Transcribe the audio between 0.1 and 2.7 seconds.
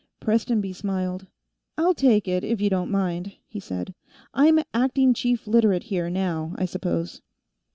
Prestonby smiled. "I'll take it, if